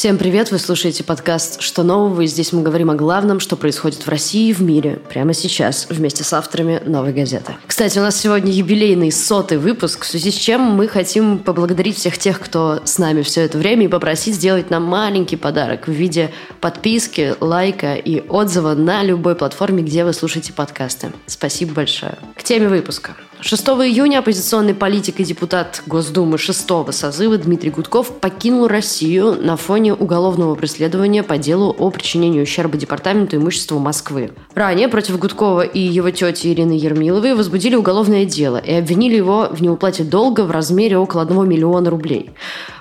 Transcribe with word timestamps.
Всем 0.00 0.16
привет! 0.16 0.50
Вы 0.50 0.58
слушаете 0.58 1.04
подкаст 1.04 1.60
«Что 1.60 1.82
нового?» 1.82 2.22
и 2.22 2.26
здесь 2.26 2.54
мы 2.54 2.62
говорим 2.62 2.88
о 2.90 2.94
главном, 2.94 3.38
что 3.38 3.54
происходит 3.54 4.06
в 4.06 4.08
России 4.08 4.48
и 4.48 4.54
в 4.54 4.62
мире 4.62 4.98
прямо 5.10 5.34
сейчас 5.34 5.86
вместе 5.90 6.24
с 6.24 6.32
авторами 6.32 6.80
«Новой 6.86 7.12
газеты». 7.12 7.54
Кстати, 7.66 7.98
у 7.98 8.00
нас 8.00 8.16
сегодня 8.16 8.50
юбилейный 8.50 9.12
сотый 9.12 9.58
выпуск, 9.58 10.04
в 10.04 10.06
связи 10.06 10.30
с 10.30 10.36
чем 10.36 10.62
мы 10.62 10.88
хотим 10.88 11.36
поблагодарить 11.36 11.98
всех 11.98 12.16
тех, 12.16 12.40
кто 12.40 12.80
с 12.82 12.96
нами 12.96 13.20
все 13.20 13.42
это 13.42 13.58
время 13.58 13.84
и 13.84 13.88
попросить 13.88 14.36
сделать 14.36 14.70
нам 14.70 14.84
маленький 14.84 15.36
подарок 15.36 15.86
в 15.86 15.92
виде 15.92 16.30
подписки, 16.62 17.34
лайка 17.38 17.94
и 17.94 18.26
отзыва 18.26 18.72
на 18.72 19.02
любой 19.02 19.34
платформе, 19.34 19.82
где 19.82 20.06
вы 20.06 20.14
слушаете 20.14 20.54
подкасты. 20.54 21.12
Спасибо 21.26 21.74
большое. 21.74 22.16
К 22.36 22.42
теме 22.42 22.70
выпуска. 22.70 23.16
6 23.42 23.68
июня 23.68 24.18
оппозиционный 24.18 24.74
политик 24.74 25.18
и 25.18 25.24
депутат 25.24 25.82
Госдумы 25.86 26.36
6 26.36 26.68
созыва 26.90 27.38
Дмитрий 27.38 27.70
Гудков 27.70 28.18
покинул 28.18 28.68
Россию 28.68 29.38
на 29.40 29.56
фоне 29.56 29.94
уголовного 29.94 30.54
преследования 30.54 31.22
по 31.22 31.38
делу 31.38 31.74
о 31.78 31.90
причинении 31.90 32.42
ущерба 32.42 32.76
Департаменту 32.76 33.36
имущества 33.36 33.78
Москвы. 33.78 34.32
Ранее 34.54 34.88
против 34.88 35.18
Гудкова 35.18 35.62
и 35.62 35.80
его 35.80 36.10
тети 36.10 36.48
Ирины 36.48 36.72
Ермиловой 36.72 37.34
возбудили 37.34 37.76
уголовное 37.76 38.26
дело 38.26 38.58
и 38.58 38.74
обвинили 38.74 39.16
его 39.16 39.48
в 39.50 39.62
неуплате 39.62 40.04
долга 40.04 40.42
в 40.42 40.50
размере 40.50 40.98
около 40.98 41.22
1 41.22 41.48
миллиона 41.48 41.88
рублей. 41.88 42.30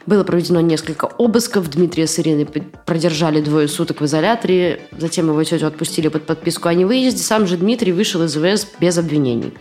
Было 0.10 0.24
проведено 0.24 0.60
несколько 0.60 1.06
обысков. 1.06 1.70
Дмитрия 1.70 2.08
с 2.08 2.18
Ириной 2.18 2.48
продержали 2.88 3.42
двое 3.42 3.68
суток 3.68 4.02
в 4.02 4.06
изоляторе. 4.06 4.82
Затем 4.98 5.28
его 5.28 5.44
тетю 5.44 5.68
отпустили 5.68 6.08
под 6.08 6.26
подписку 6.26 6.68
о 6.68 6.74
невыезде. 6.74 7.22
Сам 7.22 7.46
же 7.46 7.58
Дмитрий 7.58 7.92
вышел 7.92 8.24
из 8.24 8.34
ВС 8.34 8.66
без 8.80 8.98
обвинений. 8.98 9.54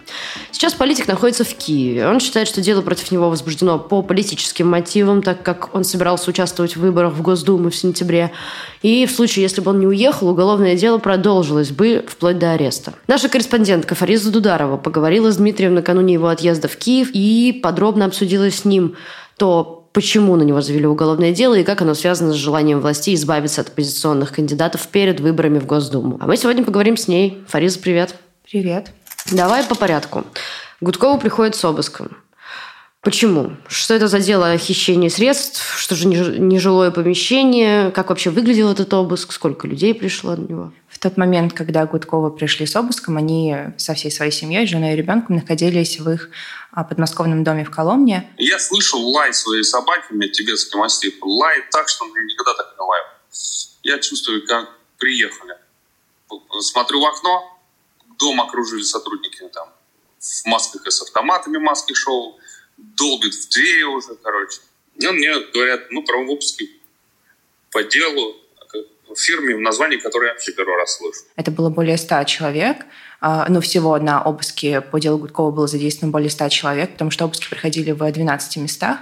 Сейчас 0.50 0.72
политик 0.72 1.06
находится 1.06 1.44
в 1.44 1.54
Киеве. 1.54 2.08
Он 2.08 2.18
считает, 2.18 2.48
что 2.48 2.62
дело 2.62 2.80
против 2.80 3.10
него 3.10 3.28
возбуждено 3.28 3.78
по 3.78 4.00
политическим 4.00 4.68
мотивам, 4.68 5.20
так 5.20 5.42
как 5.42 5.74
он 5.74 5.84
собирался 5.84 6.30
участвовать 6.30 6.76
в 6.76 6.80
выборах 6.80 7.12
в 7.12 7.20
Госдуму 7.20 7.68
в 7.68 7.76
сентябре. 7.76 8.32
И 8.80 9.04
в 9.04 9.10
случае, 9.10 9.42
если 9.42 9.60
бы 9.60 9.72
он 9.72 9.80
не 9.80 9.86
уехал, 9.86 10.30
уголовное 10.30 10.76
дело 10.76 10.96
продолжилось 10.96 11.72
бы 11.72 12.06
вплоть 12.08 12.38
до 12.38 12.52
ареста. 12.52 12.94
Наша 13.06 13.28
корреспондентка 13.28 13.94
Фариза 13.94 14.30
Дударова 14.30 14.78
поговорила 14.78 15.30
с 15.30 15.36
Дмитрием 15.36 15.74
накануне 15.74 16.14
его 16.14 16.28
отъезда 16.28 16.68
в 16.68 16.76
Киев 16.78 17.10
и 17.12 17.60
подробно 17.62 18.06
обсудила 18.06 18.50
с 18.50 18.64
ним 18.64 18.96
то, 19.36 19.77
почему 19.98 20.36
на 20.36 20.42
него 20.42 20.60
завели 20.60 20.86
уголовное 20.86 21.32
дело 21.32 21.54
и 21.54 21.64
как 21.64 21.82
оно 21.82 21.92
связано 21.92 22.32
с 22.32 22.36
желанием 22.36 22.80
власти 22.80 23.12
избавиться 23.16 23.62
от 23.62 23.70
оппозиционных 23.70 24.32
кандидатов 24.32 24.86
перед 24.86 25.18
выборами 25.18 25.58
в 25.58 25.66
Госдуму. 25.66 26.18
А 26.20 26.28
мы 26.28 26.36
сегодня 26.36 26.62
поговорим 26.62 26.96
с 26.96 27.08
ней. 27.08 27.42
Фариза, 27.48 27.80
привет. 27.80 28.14
Привет. 28.48 28.92
Давай 29.32 29.64
по 29.64 29.74
порядку. 29.74 30.24
Гудкову 30.80 31.18
приходит 31.18 31.56
с 31.56 31.64
обыском. 31.64 32.16
Почему? 33.00 33.56
Что 33.66 33.94
это 33.94 34.06
за 34.06 34.20
дело 34.20 34.52
о 34.52 34.56
хищении 34.56 35.08
средств? 35.08 35.76
Что 35.76 35.96
же 35.96 36.06
нежилое 36.06 36.92
помещение? 36.92 37.90
Как 37.90 38.10
вообще 38.10 38.30
выглядел 38.30 38.70
этот 38.70 38.94
обыск? 38.94 39.32
Сколько 39.32 39.66
людей 39.66 39.94
пришло 39.94 40.36
на 40.36 40.42
него? 40.42 40.72
В 40.98 41.00
тот 41.00 41.16
момент, 41.16 41.52
когда 41.52 41.86
Гудкова 41.86 42.30
пришли 42.30 42.66
с 42.66 42.74
обыском, 42.74 43.18
они 43.18 43.54
со 43.76 43.94
всей 43.94 44.10
своей 44.10 44.32
семьей, 44.32 44.66
женой 44.66 44.94
и 44.94 44.96
ребенком 44.96 45.36
находились 45.36 46.00
в 46.00 46.10
их 46.10 46.30
а, 46.72 46.82
подмосковном 46.82 47.44
доме 47.44 47.64
в 47.64 47.70
Коломне. 47.70 48.28
Я 48.36 48.58
слышал 48.58 49.00
лай 49.10 49.32
своей 49.32 49.62
собаки, 49.62 50.06
у 50.10 50.14
меня 50.16 50.28
тибетский 50.28 50.76
мастиф, 50.76 51.14
лай 51.22 51.62
так, 51.70 51.88
что 51.88 52.04
он 52.04 52.10
никогда 52.10 52.52
так 52.54 52.74
не 52.76 52.84
лаял. 52.84 53.04
Я 53.84 54.00
чувствую, 54.00 54.44
как 54.44 54.76
приехали. 54.98 55.56
Смотрю 56.62 57.00
в 57.00 57.06
окно, 57.06 57.60
дом 58.18 58.40
окружили 58.40 58.82
сотрудники 58.82 59.48
там 59.54 59.68
в 60.18 60.46
масках 60.46 60.84
и 60.84 60.90
с 60.90 61.00
автоматами 61.00 61.58
маски 61.58 61.94
шоу, 61.94 62.40
долбит 62.76 63.34
в 63.34 63.48
двери 63.50 63.84
уже, 63.84 64.16
короче. 64.16 64.62
И 64.96 65.06
мне 65.06 65.38
говорят, 65.54 65.92
ну, 65.92 66.02
про 66.02 66.18
обыски 66.26 66.68
по 67.70 67.84
делу, 67.84 68.34
фирме, 69.14 69.54
в 69.56 69.60
названии 69.60 69.98
которой 69.98 70.26
я 70.26 70.32
вообще 70.32 70.52
первый 70.52 70.76
раз 70.76 70.96
слышу. 70.96 71.20
Это 71.36 71.50
было 71.50 71.70
более 71.70 71.96
ста 71.96 72.24
человек. 72.24 72.78
А, 73.20 73.46
ну, 73.48 73.60
всего 73.60 73.98
на 73.98 74.22
обыске 74.22 74.80
по 74.80 75.00
делу 75.00 75.18
Гудкова 75.18 75.50
было 75.50 75.66
задействовано 75.66 76.12
более 76.12 76.30
100 76.30 76.48
человек, 76.50 76.92
потому 76.92 77.10
что 77.10 77.24
обыски 77.24 77.48
проходили 77.48 77.90
в 77.90 78.10
12 78.10 78.58
местах. 78.58 78.98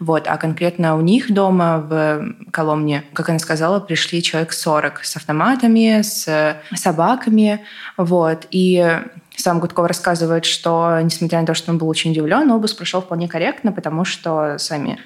Вот. 0.00 0.26
А 0.26 0.36
конкретно 0.38 0.96
у 0.96 1.00
них 1.00 1.32
дома 1.32 1.78
в 1.78 2.34
Коломне, 2.50 3.04
как 3.12 3.28
она 3.28 3.38
сказала, 3.38 3.78
пришли 3.78 4.22
человек 4.22 4.52
40 4.52 5.04
с 5.04 5.16
автоматами, 5.16 6.02
с 6.02 6.60
собаками. 6.74 7.64
Вот. 7.96 8.46
И 8.50 9.00
сам 9.36 9.60
Гудков 9.60 9.86
рассказывает, 9.86 10.44
что, 10.44 11.00
несмотря 11.02 11.40
на 11.40 11.46
то, 11.46 11.54
что 11.54 11.70
он 11.70 11.78
был 11.78 11.88
очень 11.88 12.10
удивлен, 12.10 12.50
обыск 12.50 12.76
прошел 12.76 13.00
вполне 13.00 13.28
корректно, 13.28 13.70
потому 13.70 14.04
что 14.04 14.58
сами 14.58 14.98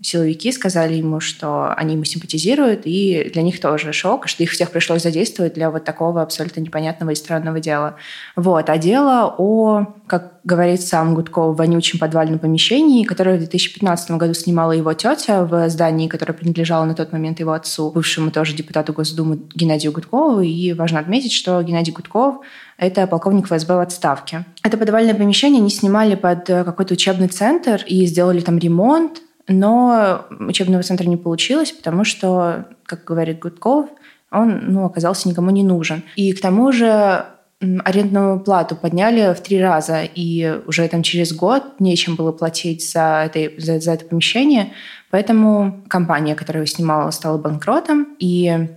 силовики 0.00 0.52
сказали 0.52 0.94
ему, 0.94 1.20
что 1.20 1.72
они 1.74 1.94
ему 1.94 2.04
симпатизируют, 2.04 2.82
и 2.84 3.30
для 3.32 3.42
них 3.42 3.60
тоже 3.60 3.92
шок, 3.92 4.28
что 4.28 4.42
их 4.42 4.50
всех 4.50 4.70
пришлось 4.70 5.02
задействовать 5.02 5.54
для 5.54 5.70
вот 5.70 5.84
такого 5.84 6.22
абсолютно 6.22 6.60
непонятного 6.60 7.10
и 7.10 7.14
странного 7.14 7.58
дела. 7.60 7.96
Вот. 8.36 8.70
А 8.70 8.78
дело 8.78 9.34
о, 9.38 9.86
как 10.06 10.40
говорит 10.44 10.82
сам 10.82 11.14
Гудков, 11.14 11.56
вонючем 11.56 11.98
подвальном 11.98 12.38
помещении, 12.38 13.04
которое 13.04 13.36
в 13.36 13.38
2015 13.38 14.12
году 14.12 14.34
снимала 14.34 14.72
его 14.72 14.92
тетя 14.92 15.44
в 15.44 15.68
здании, 15.68 16.08
которое 16.08 16.32
принадлежало 16.32 16.84
на 16.84 16.94
тот 16.94 17.12
момент 17.12 17.40
его 17.40 17.52
отцу, 17.52 17.90
бывшему 17.90 18.30
тоже 18.30 18.54
депутату 18.54 18.92
Госдумы 18.92 19.40
Геннадию 19.54 19.92
Гудкову. 19.92 20.40
И 20.40 20.72
важно 20.74 21.00
отметить, 21.00 21.32
что 21.32 21.60
Геннадий 21.62 21.92
Гудков 21.92 22.36
это 22.76 23.08
полковник 23.08 23.46
ФСБ 23.46 23.74
в 23.74 23.80
отставке. 23.80 24.44
Это 24.62 24.78
подвальное 24.78 25.14
помещение 25.14 25.60
они 25.60 25.70
снимали 25.70 26.14
под 26.14 26.46
какой-то 26.46 26.94
учебный 26.94 27.26
центр 27.26 27.82
и 27.84 28.06
сделали 28.06 28.40
там 28.40 28.58
ремонт, 28.58 29.22
но 29.48 30.26
учебного 30.30 30.82
центра 30.82 31.06
не 31.06 31.16
получилось, 31.16 31.72
потому 31.72 32.04
что, 32.04 32.66
как 32.84 33.04
говорит 33.04 33.40
Гудков, 33.40 33.88
он 34.30 34.72
ну, 34.72 34.84
оказался 34.84 35.28
никому 35.28 35.50
не 35.50 35.64
нужен. 35.64 36.02
И 36.16 36.32
к 36.32 36.40
тому 36.40 36.70
же 36.70 37.24
арендную 37.60 38.40
плату 38.40 38.76
подняли 38.76 39.34
в 39.34 39.40
три 39.40 39.60
раза, 39.60 40.02
и 40.02 40.60
уже 40.66 40.86
там 40.88 41.02
через 41.02 41.32
год 41.32 41.80
нечем 41.80 42.14
было 42.14 42.30
платить 42.30 42.88
за 42.88 43.24
это, 43.26 43.60
за, 43.60 43.80
за 43.80 43.92
это 43.92 44.04
помещение, 44.04 44.72
поэтому 45.10 45.82
компания, 45.88 46.36
которая 46.36 46.62
его 46.62 46.72
снимала, 46.72 47.10
стала 47.10 47.36
банкротом, 47.36 48.14
и 48.20 48.68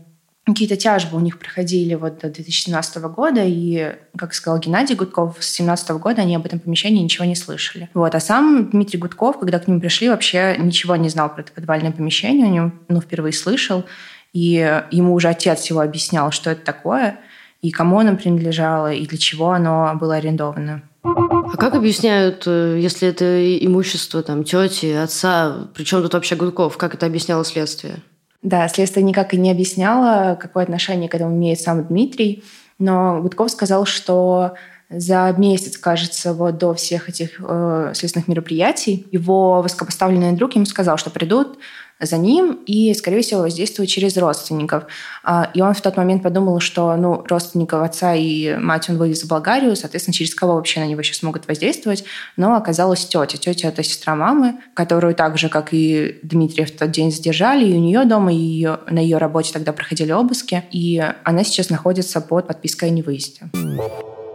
какие-то 0.46 0.76
тяжбы 0.76 1.18
у 1.18 1.20
них 1.20 1.38
проходили 1.38 1.94
вот 1.96 2.20
до 2.20 2.30
2017 2.30 2.98
года, 3.04 3.44
и, 3.46 3.96
как 4.18 4.34
сказал 4.34 4.60
Геннадий 4.60 4.96
Гудков, 4.96 5.36
с 5.40 5.56
2017 5.58 5.92
года 5.92 6.24
они 6.24 6.36
об 6.36 6.46
этом 6.46 6.60
помещении 6.60 7.04
ничего 7.04 7.26
не 7.26 7.36
слышали. 7.36 7.90
Вот. 7.94 8.16
А 8.16 8.20
сам 8.20 8.70
Дмитрий 8.72 9.00
Гудков, 9.00 9.40
когда 9.40 9.60
к 9.60 9.68
нему 9.68 9.80
пришли, 9.80 10.10
вообще 10.10 10.56
ничего 10.58 10.96
не 10.96 11.10
знал 11.10 11.34
про 11.34 11.42
это 11.42 11.52
подвальное 11.52 11.92
помещение, 11.92 12.48
у 12.48 12.52
него 12.52 12.72
ну, 12.88 13.02
впервые 13.02 13.34
слышал, 13.34 13.86
и 14.34 14.84
ему 14.92 15.14
уже 15.14 15.28
отец 15.30 15.66
его 15.68 15.82
объяснял, 15.82 16.32
что 16.32 16.50
это 16.50 16.64
такое, 16.64 17.20
и 17.62 17.70
кому 17.70 18.00
оно 18.00 18.16
принадлежало, 18.16 18.92
и 18.92 19.06
для 19.06 19.18
чего 19.18 19.52
оно 19.52 19.94
было 20.00 20.16
арендовано. 20.16 20.82
А 21.04 21.58
как 21.58 21.76
объясняют, 21.76 22.44
э, 22.46 22.78
если 22.80 23.08
это 23.08 23.58
имущество 23.66 24.24
там 24.24 24.44
тети, 24.44 24.94
отца, 24.94 25.68
причем 25.74 26.02
тут 26.02 26.14
вообще 26.14 26.36
Гудков, 26.36 26.78
как 26.78 26.94
это 26.94 27.06
объясняло 27.06 27.44
следствие? 27.44 28.02
Да, 28.42 28.68
следствие 28.68 29.04
никак 29.04 29.34
и 29.34 29.38
не 29.38 29.52
объясняло, 29.52 30.36
какое 30.40 30.64
отношение 30.64 31.10
к 31.10 31.16
этому 31.16 31.36
имеет 31.36 31.60
сам 31.60 31.86
Дмитрий, 31.86 32.44
но 32.80 33.22
Гудков 33.22 33.52
сказал, 33.52 33.86
что 33.86 34.56
за 34.90 35.34
месяц, 35.38 35.78
кажется, 35.78 36.34
вот 36.34 36.58
до 36.58 36.74
всех 36.74 37.08
этих 37.08 37.40
э, 37.40 37.92
следственных 37.96 38.28
мероприятий 38.28 39.08
его 39.12 39.62
высокопоставленный 39.62 40.34
друг 40.34 40.56
ему 40.56 40.66
сказал, 40.66 40.98
что 40.98 41.10
придут 41.10 41.60
за 42.02 42.18
ним 42.18 42.60
и, 42.66 42.94
скорее 42.94 43.22
всего, 43.22 43.42
воздействует 43.42 43.90
через 43.90 44.18
родственников. 44.18 44.86
А, 45.24 45.50
и 45.54 45.62
он 45.62 45.74
в 45.74 45.82
тот 45.82 45.98
момент 45.98 46.24
подумал, 46.24 46.60
что 46.60 46.96
ну, 46.96 47.24
родственников 47.28 47.82
отца 47.82 48.16
и 48.16 48.56
мать 48.56 48.90
он 48.90 48.98
вывез 48.98 49.24
в 49.24 49.28
Болгарию, 49.28 49.76
соответственно, 49.76 50.14
через 50.14 50.36
кого 50.36 50.56
вообще 50.56 50.80
на 50.80 50.88
него 50.88 51.02
сейчас 51.04 51.24
могут 51.24 51.48
воздействовать. 51.48 52.04
Но 52.38 52.56
оказалась 52.56 53.06
тетя. 53.06 53.38
Тетя– 53.38 53.68
это 53.70 53.84
сестра 53.84 54.16
мамы, 54.16 54.56
которую 54.74 55.16
так 55.16 55.38
же, 55.38 55.50
как 55.50 55.70
и 55.74 56.20
Дмитрия 56.24 56.66
в 56.66 56.72
тот 56.72 56.92
день 56.92 57.12
задержали, 57.12 57.66
и 57.66 57.76
у 57.76 57.80
нее 57.80 58.06
дома, 58.06 58.34
и 58.34 58.38
ее, 58.38 58.80
на 58.90 59.00
ее 59.00 59.18
работе 59.18 59.54
тогда 59.54 59.74
проходили 59.74 60.12
обыски. 60.12 60.64
И 60.72 61.02
она 61.24 61.44
сейчас 61.44 61.70
находится 61.70 62.22
под 62.22 62.48
подпиской 62.48 62.90
о 62.90 62.92
невыезде. 62.92 63.50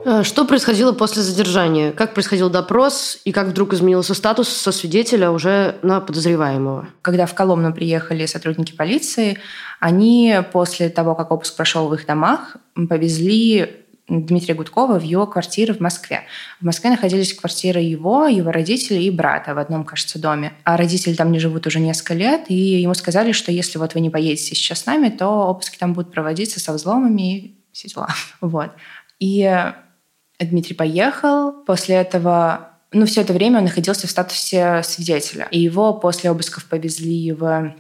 А 0.09 0.23
что 0.23 0.45
происходило 0.45 0.93
после 0.93 1.21
задержания? 1.23 1.91
Как 1.91 2.15
происходил 2.15 2.49
допрос 2.49 3.19
и 3.25 3.33
как 3.33 3.49
вдруг 3.49 3.73
изменился 3.73 4.15
статус 4.15 4.49
со 4.49 4.71
свидетеля 4.71 5.33
уже 5.33 5.81
на 5.83 6.01
подозреваемого? 6.01 6.87
Когда 7.03 7.27
в 7.27 7.35
Коломну 7.35 7.75
приехали 7.75 8.25
сотрудники 8.27 8.71
полиции, 8.71 9.39
они 9.81 10.37
после 10.53 10.91
того, 10.91 11.17
как 11.17 11.33
обыск 11.33 11.57
прошел 11.57 11.89
в 11.89 11.95
их 11.95 12.07
домах, 12.07 12.57
повезли 12.89 13.83
Дмитрия 14.07 14.55
Гудкова 14.55 15.01
в 15.01 15.03
его 15.03 15.27
квартиру 15.27 15.75
в 15.75 15.81
Москве. 15.81 16.23
В 16.61 16.65
Москве 16.65 16.91
находились 16.91 17.35
квартиры 17.35 17.81
его, 17.81 18.29
его 18.29 18.53
родителей 18.53 19.09
и 19.09 19.11
брата 19.11 19.57
в 19.57 19.59
одном, 19.59 19.85
кажется, 19.85 20.21
доме. 20.21 20.53
А 20.63 20.77
родители 20.77 21.15
там 21.15 21.33
не 21.33 21.41
живут 21.41 21.67
уже 21.67 21.81
несколько 21.81 22.15
лет, 22.15 22.45
и 22.47 22.55
ему 22.55 22.95
сказали, 22.95 23.33
что 23.33 23.51
если 23.51 23.79
вот 23.79 23.95
вы 23.95 24.01
не 24.01 24.11
поедете 24.11 24.55
сейчас 24.55 24.83
с 24.83 24.87
нами, 24.87 25.09
то 25.09 25.49
обыски 25.49 25.77
там 25.77 25.95
будут 25.95 26.13
проводиться 26.13 26.61
со 26.61 26.73
взломами 26.73 27.39
и 27.39 27.55
все 27.73 27.89
дела. 27.89 28.09
Вот. 28.41 28.71
И 29.19 29.51
Дмитрий 30.41 30.75
поехал. 30.75 31.53
После 31.65 31.97
этого 31.97 32.71
ну, 32.93 33.05
все 33.07 33.23
это 33.23 33.33
время 33.33 33.59
он 33.59 33.65
находился 33.65 34.07
в 34.07 34.11
статусе 34.11 34.83
свидетеля. 34.85 35.49
И 35.51 35.59
его 35.59 35.95
после 35.95 36.31
обысков 36.31 36.65
повезли 36.67 37.33
в 37.33 37.75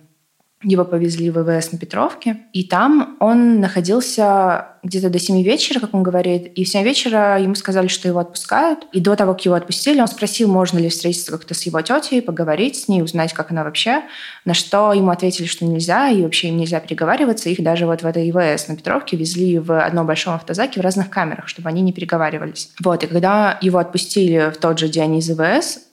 его 0.66 0.84
повезли 0.84 1.30
в 1.30 1.42
ВВС 1.42 1.72
на 1.72 1.78
Петровке, 1.78 2.38
и 2.52 2.64
там 2.64 3.16
он 3.20 3.60
находился 3.60 4.68
где-то 4.82 5.10
до 5.10 5.18
7 5.18 5.42
вечера, 5.42 5.80
как 5.80 5.94
он 5.94 6.02
говорит, 6.02 6.52
и 6.54 6.64
в 6.64 6.68
7 6.68 6.82
вечера 6.82 7.40
ему 7.40 7.54
сказали, 7.54 7.86
что 7.86 8.08
его 8.08 8.18
отпускают. 8.18 8.86
И 8.92 9.00
до 9.00 9.16
того, 9.16 9.32
как 9.32 9.44
его 9.44 9.54
отпустили, 9.54 10.00
он 10.00 10.08
спросил, 10.08 10.48
можно 10.48 10.78
ли 10.78 10.88
встретиться 10.88 11.32
как-то 11.32 11.54
с 11.54 11.62
его 11.62 11.80
тетей, 11.82 12.20
поговорить 12.22 12.76
с 12.76 12.88
ней, 12.88 13.02
узнать, 13.02 13.32
как 13.32 13.50
она 13.50 13.64
вообще. 13.64 14.02
На 14.44 14.54
что 14.54 14.92
ему 14.92 15.10
ответили, 15.10 15.46
что 15.46 15.64
нельзя, 15.64 16.08
и 16.08 16.22
вообще 16.22 16.48
им 16.48 16.56
нельзя 16.56 16.80
переговариваться. 16.80 17.48
Их 17.48 17.62
даже 17.62 17.86
вот 17.86 18.02
в 18.02 18.06
этой 18.06 18.30
ИВС 18.30 18.68
на 18.68 18.76
Петровке 18.76 19.16
везли 19.16 19.58
в 19.58 19.84
одном 19.84 20.06
большом 20.06 20.34
автозаке 20.34 20.80
в 20.80 20.82
разных 20.82 21.10
камерах, 21.10 21.48
чтобы 21.48 21.68
они 21.68 21.82
не 21.82 21.92
переговаривались. 21.92 22.70
Вот, 22.82 23.04
и 23.04 23.06
когда 23.06 23.58
его 23.60 23.78
отпустили 23.78 24.50
в 24.52 24.58
тот 24.58 24.78
же 24.78 24.88
день 24.88 25.16
из 25.16 25.30
ИВС, 25.30 25.85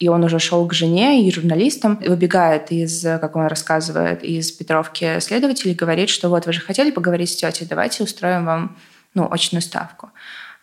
и 0.00 0.08
он 0.08 0.24
уже 0.24 0.38
шел 0.38 0.66
к 0.66 0.72
жене 0.72 1.22
и 1.22 1.30
журналистам, 1.30 2.00
выбегает 2.04 2.72
из, 2.72 3.02
как 3.02 3.36
он 3.36 3.46
рассказывает, 3.46 4.24
из 4.24 4.50
Петровки 4.50 5.20
следователь 5.20 5.70
и 5.70 5.74
говорит, 5.74 6.08
что 6.08 6.30
вот 6.30 6.46
вы 6.46 6.54
же 6.54 6.60
хотели 6.60 6.90
поговорить 6.90 7.30
с 7.30 7.36
тетей, 7.36 7.66
давайте 7.68 8.02
устроим 8.02 8.46
вам 8.46 8.76
ну, 9.14 9.30
очную 9.30 9.60
ставку. 9.60 10.10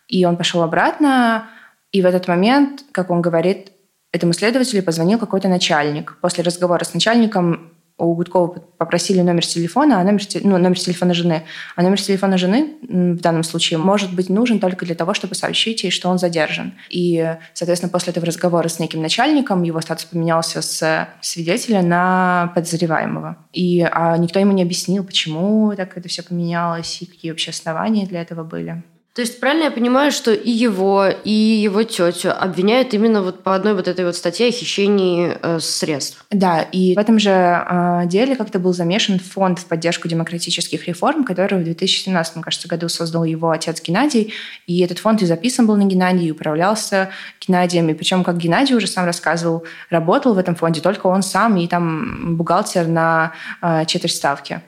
И 0.08 0.24
он 0.24 0.36
пошел 0.36 0.62
обратно, 0.62 1.46
и 1.92 2.02
в 2.02 2.06
этот 2.06 2.26
момент, 2.26 2.84
как 2.90 3.10
он 3.10 3.22
говорит, 3.22 3.70
этому 4.10 4.32
следователю 4.32 4.82
позвонил 4.82 5.18
какой-то 5.20 5.48
начальник. 5.48 6.18
После 6.20 6.42
разговора 6.42 6.82
с 6.82 6.92
начальником 6.92 7.72
у 7.98 8.14
Гудкова 8.14 8.60
попросили 8.78 9.20
номер 9.20 9.44
телефона, 9.44 10.00
а 10.00 10.04
номер, 10.04 10.22
ну, 10.42 10.56
номер 10.56 10.78
телефона 10.78 11.14
жены. 11.14 11.42
А 11.74 11.82
номер 11.82 12.00
телефона 12.00 12.38
жены 12.38 12.76
в 12.82 13.20
данном 13.20 13.42
случае 13.42 13.78
может 13.78 14.14
быть 14.14 14.28
нужен 14.28 14.60
только 14.60 14.86
для 14.86 14.94
того, 14.94 15.14
чтобы 15.14 15.34
сообщить 15.34 15.82
ей, 15.82 15.90
что 15.90 16.08
он 16.08 16.18
задержан. 16.18 16.74
И, 16.90 17.36
соответственно, 17.54 17.90
после 17.90 18.12
этого 18.12 18.26
разговора 18.26 18.68
с 18.68 18.78
неким 18.78 19.02
начальником 19.02 19.64
его 19.64 19.80
статус 19.80 20.04
поменялся 20.04 20.62
с 20.62 21.08
свидетеля 21.20 21.82
на 21.82 22.52
подозреваемого. 22.54 23.36
И 23.52 23.82
а 23.82 24.16
никто 24.16 24.38
ему 24.38 24.52
не 24.52 24.62
объяснил, 24.62 25.04
почему 25.04 25.74
так 25.76 25.96
это 25.98 26.08
все 26.08 26.22
поменялось 26.22 27.02
и 27.02 27.06
какие 27.06 27.32
вообще 27.32 27.50
основания 27.50 28.06
для 28.06 28.22
этого 28.22 28.44
были. 28.44 28.84
То 29.18 29.22
есть 29.22 29.40
правильно 29.40 29.64
я 29.64 29.70
понимаю, 29.72 30.12
что 30.12 30.32
и 30.32 30.48
его, 30.48 31.08
и 31.08 31.32
его 31.32 31.82
тетю 31.82 32.30
обвиняют 32.30 32.94
именно 32.94 33.20
вот 33.20 33.42
по 33.42 33.52
одной 33.56 33.74
вот 33.74 33.88
этой 33.88 34.04
вот 34.04 34.14
статье 34.14 34.46
о 34.46 34.52
хищении 34.52 35.36
э, 35.42 35.58
средств? 35.58 36.24
Да, 36.30 36.62
и 36.62 36.94
в 36.94 36.98
этом 37.00 37.18
же 37.18 37.30
э, 37.30 38.02
деле 38.06 38.36
как-то 38.36 38.60
был 38.60 38.72
замешан 38.72 39.18
фонд 39.18 39.58
в 39.58 39.64
поддержку 39.64 40.06
демократических 40.06 40.86
реформ, 40.86 41.24
который 41.24 41.58
в 41.58 41.64
2017, 41.64 42.40
кажется, 42.44 42.68
году 42.68 42.88
создал 42.88 43.24
его 43.24 43.50
отец 43.50 43.82
Геннадий, 43.82 44.32
и 44.68 44.82
этот 44.82 45.00
фонд 45.00 45.20
и 45.22 45.26
записан 45.26 45.66
был 45.66 45.74
на 45.74 45.86
Геннадии, 45.86 46.26
и 46.26 46.30
управлялся 46.30 47.10
Геннадием, 47.44 47.88
и 47.88 47.94
причем, 47.94 48.22
как 48.22 48.38
Геннадий 48.38 48.76
уже 48.76 48.86
сам 48.86 49.04
рассказывал, 49.04 49.64
работал 49.90 50.34
в 50.34 50.38
этом 50.38 50.54
фонде 50.54 50.80
только 50.80 51.08
он 51.08 51.24
сам 51.24 51.56
и 51.56 51.66
там 51.66 52.36
бухгалтер 52.36 52.86
на 52.86 53.32
э, 53.62 53.84
четверть 53.84 54.14
ставки. 54.14 54.62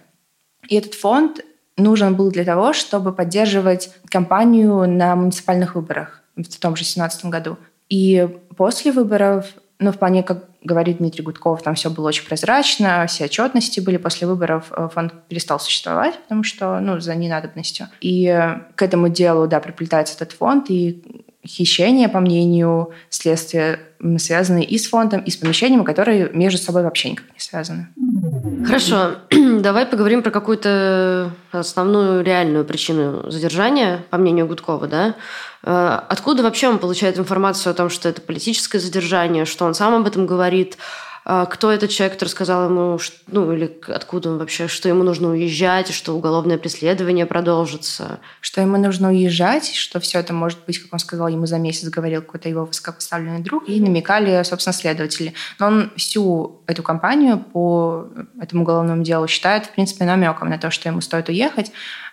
И 0.67 0.75
этот 0.75 0.94
фонд 0.94 1.41
нужен 1.81 2.15
был 2.15 2.31
для 2.31 2.44
того, 2.44 2.73
чтобы 2.73 3.12
поддерживать 3.12 3.93
кампанию 4.09 4.88
на 4.88 5.17
муниципальных 5.17 5.75
выборах 5.75 6.23
в 6.37 6.59
том 6.59 6.77
же 6.77 6.82
2017 6.82 7.27
году. 7.27 7.56
И 7.88 8.29
после 8.56 8.93
выборов, 8.93 9.47
ну, 9.79 9.93
плане, 9.93 10.23
как 10.23 10.44
говорит 10.62 10.99
Дмитрий 10.99 11.25
Гудков, 11.25 11.62
там 11.62 11.75
все 11.75 11.91
было 11.91 12.09
очень 12.09 12.27
прозрачно, 12.27 13.06
все 13.06 13.25
отчетности 13.25 13.81
были. 13.81 13.97
После 13.97 14.27
выборов 14.27 14.71
э, 14.71 14.88
фонд 14.93 15.12
перестал 15.29 15.59
существовать, 15.59 16.19
потому 16.23 16.44
что, 16.44 16.81
ну, 16.81 17.00
за 17.00 17.15
ненадобностью. 17.15 17.88
И 18.00 18.27
к 18.77 18.82
этому 18.82 19.09
делу, 19.09 19.47
да, 19.47 19.61
приплетается 19.61 20.15
этот 20.15 20.32
фонд, 20.32 20.67
и 20.69 21.25
хищения, 21.47 22.09
по 22.09 22.21
мнению 22.21 22.91
следствия, 23.09 23.81
связаны 24.19 24.63
и 24.63 24.79
с 24.79 24.89
фондом, 24.89 25.21
и 25.21 25.31
с 25.31 25.37
помещением, 25.37 25.85
которые 25.85 26.31
между 26.33 26.59
собой 26.59 26.83
вообще 26.83 27.11
никак 27.11 27.27
не 27.33 27.41
связаны. 27.41 27.89
Хорошо, 28.67 29.17
давай 29.61 29.87
поговорим 29.87 30.23
про 30.23 30.31
какую-то 30.31 31.33
основную 31.53 32.23
реальную 32.23 32.65
причину 32.65 33.31
задержания, 33.31 34.05
по 34.11 34.19
мнению 34.19 34.47
Гудкова, 34.47 34.87
да? 34.87 35.15
Э, 35.63 36.01
откуда 36.09 36.43
вообще 36.43 36.69
он 36.69 36.79
получает 36.79 37.19
информацию 37.19 37.71
о 37.71 37.75
том, 37.75 37.91
что 37.91 38.09
это 38.09 38.21
политическое 38.21 38.79
задержание, 38.79 39.45
что 39.45 39.65
он 39.65 39.75
сам 39.75 39.95
об 39.95 40.07
этом 40.07 40.27
говорит? 40.27 40.79
А 41.25 41.46
кто 41.46 41.70
этот 41.70 41.90
человек, 41.90 42.14
который 42.14 42.31
сказал 42.31 42.69
ему, 42.69 42.99
ну 43.26 43.52
или 43.52 43.78
откуда 43.88 44.31
он 44.31 44.38
вообще, 44.38 44.69
что 44.69 44.88
ему 44.88 45.02
нужно 45.05 45.31
уезжать, 45.31 45.93
что 45.93 46.14
уголовное 46.14 46.58
преследование 46.58 47.26
продолжится. 47.26 48.20
Что 48.40 48.61
ему 48.61 48.78
нужно 48.78 49.08
уезжать, 49.11 49.75
что 49.75 50.00
все 50.00 50.20
это 50.20 50.32
может 50.32 50.58
быть, 50.67 50.78
как 50.78 50.93
он 50.93 50.99
сказал, 50.99 51.28
ему 51.28 51.46
за 51.46 51.58
месяц 51.58 51.88
говорил 51.88 52.22
какой-то 52.22 52.49
его 52.49 52.64
высокопоставленный 52.64 53.43
друг, 53.43 53.69
и 53.69 53.81
намекали, 53.81 54.43
собственно, 54.44 54.72
следователи. 54.72 55.34
Но 55.58 55.67
он 55.67 55.93
всю 55.96 56.62
эту 56.67 56.82
кампанию 56.82 57.38
по 57.38 58.08
этому 58.40 58.62
уголовному 58.62 59.02
делу 59.02 59.28
считает, 59.28 59.67
в 59.67 59.72
принципе, 59.72 60.05
намеком 60.05 60.49
на 60.49 60.58
то, 60.58 60.70
что 60.70 60.88
ему 60.88 61.00
стоит 61.00 61.28
уехать. 61.28 61.70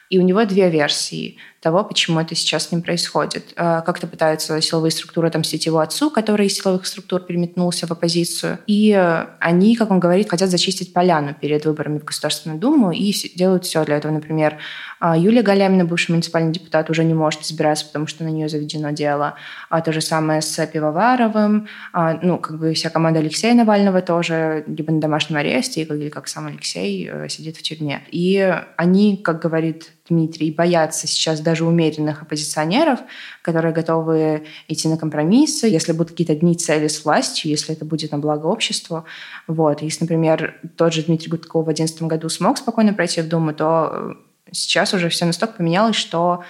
И 0.09 0.19
у 0.19 0.21
него 0.21 0.45
две 0.45 0.69
версии 0.69 1.37
того, 1.59 1.83
почему 1.83 2.19
это 2.19 2.33
сейчас 2.35 2.67
с 2.67 2.71
ним 2.71 2.81
происходит. 2.81 3.53
А, 3.55 3.81
как-то 3.81 4.07
пытаются 4.07 4.61
силовые 4.61 4.91
структуры 4.91 5.27
отомстить 5.27 5.65
его 5.65 5.79
отцу, 5.79 6.09
который 6.09 6.47
из 6.47 6.55
силовых 6.55 6.85
структур 6.85 7.21
переметнулся 7.21 7.87
в 7.87 7.91
оппозицию. 7.91 8.59
И 8.67 8.93
они, 9.39 9.75
как 9.75 9.91
он 9.91 9.99
говорит, 9.99 10.29
хотят 10.29 10.49
зачистить 10.49 10.93
поляну 10.93 11.33
перед 11.33 11.65
выборами 11.65 11.99
в 11.99 12.05
Государственную 12.05 12.59
Думу 12.59 12.91
и 12.91 13.11
делают 13.35 13.65
все 13.65 13.83
для 13.83 13.97
этого. 13.97 14.11
Например, 14.11 14.59
Юлия 15.01 15.41
Галямина, 15.41 15.85
бывший 15.85 16.11
муниципальный 16.11 16.51
депутат, 16.51 16.89
уже 16.89 17.03
не 17.03 17.13
может 17.13 17.41
избираться, 17.41 17.85
потому 17.85 18.07
что 18.07 18.23
на 18.23 18.29
нее 18.29 18.49
заведено 18.49 18.91
дело. 18.91 19.35
А 19.69 19.81
то 19.81 19.91
же 19.91 20.01
самое 20.01 20.41
с 20.41 20.65
Пивоваровым. 20.67 21.67
А, 21.93 22.19
ну, 22.21 22.37
как 22.37 22.59
бы 22.59 22.73
вся 22.73 22.89
команда 22.89 23.19
Алексея 23.19 23.53
Навального 23.53 24.01
тоже 24.01 24.63
либо 24.67 24.91
на 24.91 24.99
домашнем 24.99 25.37
аресте, 25.37 25.83
или 25.83 26.09
как 26.09 26.27
сам 26.27 26.47
Алексей 26.47 27.09
э, 27.09 27.29
сидит 27.29 27.57
в 27.57 27.61
тюрьме. 27.61 28.03
И 28.11 28.55
они, 28.75 29.17
как 29.17 29.41
говорит 29.41 29.91
Дмитрий, 30.09 30.51
боятся 30.51 31.07
сейчас 31.07 31.41
даже 31.41 31.65
умеренных 31.65 32.21
оппозиционеров, 32.21 32.99
которые 33.41 33.73
готовы 33.73 34.45
идти 34.67 34.87
на 34.87 34.97
компромиссы, 34.97 35.67
если 35.67 35.91
будут 35.91 36.11
какие-то 36.11 36.35
дни 36.35 36.55
цели 36.55 36.87
с 36.87 37.03
властью, 37.03 37.51
если 37.51 37.75
это 37.75 37.85
будет 37.85 38.11
на 38.11 38.19
благо 38.19 38.47
обществу. 38.47 39.05
Вот. 39.47 39.81
Если, 39.81 40.03
например, 40.03 40.55
тот 40.75 40.93
же 40.93 41.03
Дмитрий 41.03 41.29
Гудков 41.29 41.63
в 41.63 41.65
2011 41.65 42.03
году 42.03 42.29
смог 42.29 42.57
спокойно 42.57 42.93
пройти 42.93 43.21
в 43.21 43.27
Думу, 43.27 43.53
то 43.53 43.89
э, 43.91 44.13
сейчас 44.51 44.93
уже 44.93 45.09
все 45.09 45.25
настолько 45.25 45.55
поменялось, 45.55 45.95
что 45.95 46.43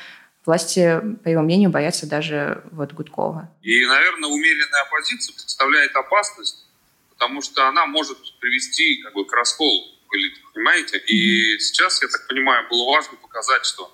власти, 0.46 1.02
по 1.24 1.30
его 1.30 1.42
мнению, 1.42 1.70
боятся 1.70 2.08
даже 2.08 2.64
вот 2.72 2.94
Гудкова. 2.94 3.52
И, 3.62 3.86
наверное, 3.86 4.30
умеренная 4.30 4.82
оппозиция 4.84 5.34
представляет 5.34 5.96
опасность, 5.96 6.66
потому 7.10 7.42
что 7.42 7.68
она 7.68 7.86
может 7.86 8.18
привести 8.40 9.02
как 9.04 9.14
бы, 9.14 9.26
к 9.26 9.34
расколу 9.34 9.88
элиты, 10.14 10.40
понимаете? 10.54 10.98
И 11.00 11.60
сейчас, 11.60 12.02
я 12.02 12.08
так 12.08 12.28
понимаю, 12.28 12.68
было 12.70 12.86
важно 12.86 13.18
показать, 13.18 13.66
что 13.66 13.94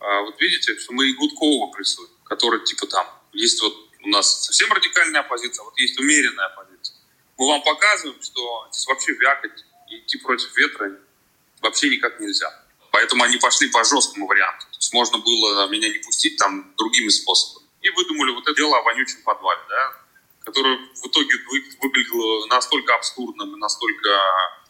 а, 0.00 0.20
вот 0.22 0.40
видите, 0.40 0.76
что 0.78 0.92
мы 0.92 1.08
и 1.08 1.14
Гудкова 1.14 1.72
прессуем, 1.72 2.10
который 2.24 2.64
типа 2.64 2.86
там, 2.86 3.06
есть 3.32 3.62
вот 3.62 3.74
у 4.02 4.08
нас 4.08 4.44
совсем 4.44 4.70
радикальная 4.72 5.20
оппозиция, 5.20 5.62
а 5.62 5.64
вот 5.64 5.78
есть 5.78 5.98
умеренная 5.98 6.46
оппозиция. 6.46 6.96
Мы 7.38 7.46
вам 7.46 7.62
показываем, 7.62 8.20
что 8.22 8.68
здесь 8.70 8.86
вообще 8.86 9.12
вякать 9.14 9.64
идти 9.88 10.18
против 10.18 10.54
ветра 10.56 10.98
вообще 11.60 11.88
никак 11.88 12.20
нельзя. 12.20 12.63
Поэтому 12.94 13.24
они 13.24 13.38
пошли 13.38 13.68
по 13.70 13.82
жесткому 13.82 14.28
варианту. 14.28 14.66
То 14.70 14.78
есть 14.78 14.92
можно 14.94 15.18
было 15.18 15.66
меня 15.68 15.88
не 15.88 15.98
пустить 15.98 16.36
там 16.36 16.72
другими 16.76 17.08
способами. 17.08 17.66
И 17.82 17.90
выдумали 17.90 18.30
вот 18.30 18.44
это 18.44 18.54
дело 18.54 18.78
о 18.78 18.82
вонючем 18.82 19.20
подвале, 19.24 19.60
да, 19.68 19.92
которое 20.44 20.76
в 20.76 21.04
итоге 21.04 21.34
выглядело 21.82 22.46
настолько 22.46 22.94
абсурдным 22.94 23.56
и 23.56 23.58
настолько 23.58 24.10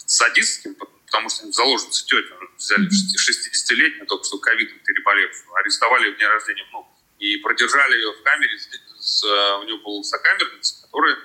садистским, 0.06 0.74
потому 0.74 1.28
что 1.28 1.52
заложницы 1.52 2.06
тетя 2.06 2.34
взяли 2.56 2.88
60-летнюю, 2.88 4.06
только 4.06 4.24
что 4.24 4.38
ковидом 4.38 4.78
переболев, 4.78 5.30
арестовали 5.56 6.14
в 6.14 6.18
день 6.18 6.26
рождения 6.26 6.64
внука. 6.70 6.88
И 7.18 7.36
продержали 7.36 7.94
ее 7.94 8.10
в 8.14 8.22
камере, 8.22 8.58
с, 9.00 9.22
у 9.22 9.64
нее 9.64 9.76
был 9.84 10.02
сокамерница, 10.02 10.80
которая 10.80 11.18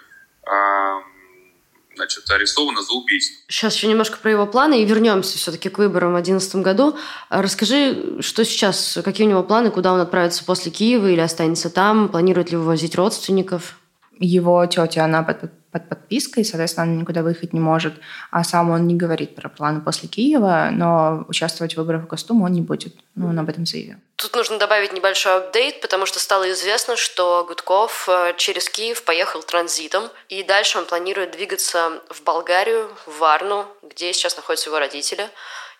значит, 2.00 2.30
арестована 2.32 2.82
за 2.82 2.94
убийство. 2.94 3.36
Сейчас 3.50 3.76
еще 3.76 3.88
немножко 3.88 4.18
про 4.18 4.32
его 4.32 4.48
планы 4.48 4.82
и 4.82 4.86
вернемся 4.86 5.38
все-таки 5.38 5.70
к 5.70 5.78
выборам 5.78 6.12
в 6.12 6.24
2011 6.24 6.56
году. 6.58 6.98
Расскажи, 7.30 8.22
что 8.22 8.46
сейчас, 8.46 8.98
какие 9.04 9.28
у 9.28 9.30
него 9.30 9.44
планы, 9.44 9.70
куда 9.70 9.92
он 9.94 10.00
отправится 10.00 10.46
после 10.46 10.72
Киева 10.72 11.08
или 11.08 11.20
останется 11.20 11.70
там, 11.70 12.08
планирует 12.08 12.52
ли 12.52 12.58
вывозить 12.58 12.96
родственников? 12.96 13.78
Его 14.18 14.66
тетя, 14.66 15.04
она 15.04 15.24
под, 15.72 15.88
под 15.90 16.00
подпиской, 16.10 16.44
соответственно, 16.44 16.88
она 16.88 17.02
никуда 17.02 17.22
выехать 17.22 17.54
не 17.54 17.60
может. 17.60 17.94
А 18.32 18.44
сам 18.44 18.72
он 18.72 18.88
не 18.88 18.96
говорит 18.96 19.36
про 19.36 19.48
планы 19.48 19.82
после 19.82 20.10
Киева, 20.10 20.70
но 20.72 21.24
участвовать 21.28 21.74
в 21.74 21.78
выборах 21.78 22.04
в 22.04 22.08
Госдуму 22.08 22.46
он 22.46 22.52
не 22.52 22.62
будет. 22.62 22.96
Ну, 23.16 23.30
он 23.30 23.38
об 23.38 23.48
этом 23.48 23.66
заявил. 23.66 23.98
Тут 24.16 24.36
нужно 24.36 24.58
добавить 24.58 24.92
небольшой 24.92 25.38
апдейт, 25.38 25.82
потому 25.82 26.06
что 26.06 26.20
стало 26.20 26.52
известно, 26.52 26.96
что 26.96 27.46
Гудков 27.48 28.10
э, 28.10 28.34
через 28.38 28.70
Киев 28.70 29.04
поехал 29.04 29.44
транзитом, 29.44 30.10
и 30.30 30.44
дальше 30.44 30.80
он 30.80 30.86
планирует 30.86 31.32
двигаться 31.32 32.02
в 32.10 32.24
Болгарию, 32.24 32.90
в 33.06 33.20
Варну, 33.20 33.66
где 33.84 34.12
сейчас 34.14 34.36
находятся 34.36 34.70
его 34.70 34.80
родители, 34.80 35.30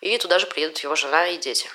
и 0.00 0.16
туда 0.18 0.38
же 0.38 0.46
приедут 0.46 0.78
его 0.78 0.94
жена 0.94 1.26
и 1.26 1.38
дети. 1.38 1.68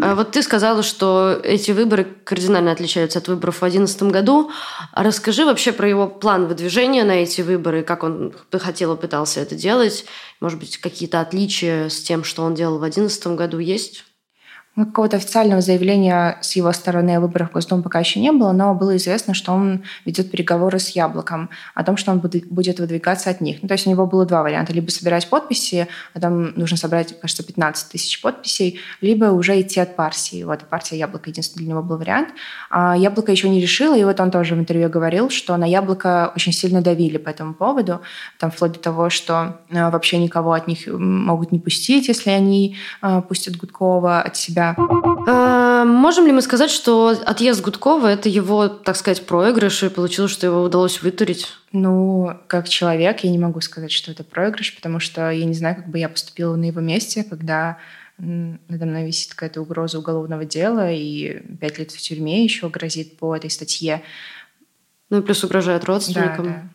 А 0.00 0.14
вот 0.14 0.32
ты 0.32 0.42
сказала, 0.42 0.82
что 0.82 1.38
эти 1.42 1.72
выборы 1.72 2.06
кардинально 2.24 2.72
отличаются 2.72 3.18
от 3.18 3.28
выборов 3.28 3.56
в 3.56 3.60
2011 3.60 4.02
году. 4.04 4.50
А 4.92 5.02
расскажи 5.02 5.44
вообще 5.44 5.72
про 5.72 5.88
его 5.88 6.06
план 6.06 6.46
выдвижения 6.46 7.04
на 7.04 7.12
эти 7.12 7.42
выборы, 7.42 7.82
как 7.82 8.02
он 8.02 8.34
хотел 8.52 8.94
и 8.94 9.00
пытался 9.00 9.40
это 9.40 9.54
делать. 9.54 10.06
Может 10.40 10.58
быть, 10.58 10.78
какие-то 10.78 11.20
отличия 11.20 11.88
с 11.88 12.00
тем, 12.00 12.24
что 12.24 12.42
он 12.44 12.54
делал 12.54 12.78
в 12.78 12.80
2011 12.80 13.26
году, 13.28 13.58
есть? 13.58 14.04
Ну, 14.78 14.86
какого-то 14.86 15.16
официального 15.16 15.60
заявления 15.60 16.38
с 16.40 16.54
его 16.54 16.70
стороны 16.70 17.16
о 17.16 17.20
выборах 17.20 17.50
в 17.50 17.52
Госдуму 17.54 17.82
пока 17.82 17.98
еще 17.98 18.20
не 18.20 18.30
было, 18.30 18.52
но 18.52 18.76
было 18.76 18.96
известно, 18.96 19.34
что 19.34 19.50
он 19.50 19.82
ведет 20.04 20.30
переговоры 20.30 20.78
с 20.78 20.90
Яблоком 20.90 21.50
о 21.74 21.82
том, 21.82 21.96
что 21.96 22.12
он 22.12 22.20
будет 22.20 22.78
выдвигаться 22.78 23.28
от 23.28 23.40
них. 23.40 23.58
Ну, 23.60 23.66
то 23.66 23.74
есть 23.74 23.88
у 23.88 23.90
него 23.90 24.06
было 24.06 24.24
два 24.24 24.44
варианта. 24.44 24.72
Либо 24.72 24.88
собирать 24.90 25.28
подписи, 25.28 25.88
а 26.14 26.20
там 26.20 26.54
нужно 26.54 26.76
собрать, 26.76 27.18
кажется, 27.20 27.42
15 27.42 27.90
тысяч 27.90 28.22
подписей, 28.22 28.78
либо 29.00 29.24
уже 29.24 29.60
идти 29.60 29.80
от 29.80 29.96
партии. 29.96 30.44
Вот, 30.44 30.60
партия 30.60 30.96
Яблоко 30.96 31.28
единственный 31.30 31.64
для 31.64 31.70
него 31.70 31.82
был 31.82 31.98
вариант. 31.98 32.28
А 32.70 32.96
Яблоко 32.96 33.32
еще 33.32 33.48
не 33.48 33.60
решило, 33.60 33.98
и 33.98 34.04
вот 34.04 34.20
он 34.20 34.30
тоже 34.30 34.54
в 34.54 34.60
интервью 34.60 34.88
говорил, 34.88 35.28
что 35.28 35.56
на 35.56 35.64
Яблоко 35.64 36.30
очень 36.36 36.52
сильно 36.52 36.82
давили 36.82 37.16
по 37.18 37.30
этому 37.30 37.52
поводу, 37.52 38.00
там 38.38 38.52
вплоть 38.52 38.74
до 38.74 38.78
того, 38.78 39.10
что 39.10 39.58
э, 39.70 39.90
вообще 39.90 40.18
никого 40.18 40.52
от 40.52 40.68
них 40.68 40.86
могут 40.86 41.50
не 41.50 41.58
пустить, 41.58 42.06
если 42.06 42.30
они 42.30 42.76
э, 43.02 43.22
пустят 43.28 43.56
Гудкова 43.56 44.20
от 44.20 44.36
себя 44.36 44.67
а, 44.76 45.84
можем 45.84 46.26
ли 46.26 46.32
мы 46.32 46.42
сказать, 46.42 46.70
что 46.70 47.08
отъезд 47.08 47.62
Гудкова– 47.62 48.06
это 48.08 48.28
его, 48.28 48.68
так 48.68 48.96
сказать, 48.96 49.26
проигрыш, 49.26 49.82
и 49.82 49.88
получилось, 49.88 50.32
что 50.32 50.46
его 50.46 50.62
удалось 50.62 51.02
вытурить? 51.02 51.48
Ну, 51.72 52.32
как 52.46 52.68
человек, 52.68 53.20
я 53.20 53.30
не 53.30 53.38
могу 53.38 53.60
сказать, 53.60 53.92
что 53.92 54.10
это 54.10 54.24
проигрыш, 54.24 54.74
потому 54.74 55.00
что 55.00 55.30
я 55.30 55.44
не 55.44 55.54
знаю, 55.54 55.76
как 55.76 55.88
бы 55.88 55.98
я 55.98 56.08
поступила 56.08 56.56
на 56.56 56.64
его 56.64 56.80
месте, 56.80 57.24
когда 57.24 57.78
надо 58.18 58.84
мной 58.84 59.06
висит 59.06 59.34
какая-то 59.34 59.60
угроза 59.60 59.98
уголовного 59.98 60.44
дела, 60.44 60.90
и 60.90 61.40
пять 61.60 61.78
лет 61.78 61.92
в 61.92 62.00
тюрьме 62.00 62.42
еще 62.42 62.68
грозит 62.68 63.16
по 63.16 63.36
этой 63.36 63.50
статье. 63.50 64.02
Ну 65.10 65.18
и 65.18 65.22
плюс 65.22 65.44
угрожает 65.44 65.84
родственникам. 65.84 66.44
Да, 66.46 66.50
да. 66.50 66.68